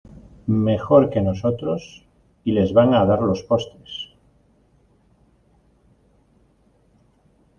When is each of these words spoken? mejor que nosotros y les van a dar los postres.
mejor 0.47 1.11
que 1.11 1.21
nosotros 1.21 2.03
y 2.43 2.53
les 2.53 2.73
van 2.73 2.95
a 2.95 3.05
dar 3.05 3.21
los 3.21 3.43
postres. 3.43 4.09